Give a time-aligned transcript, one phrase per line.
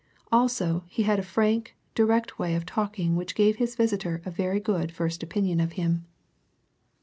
[0.31, 4.59] Also he had a frank, direct way of talking which gave his visitor a very
[4.59, 6.07] good first opinion of him.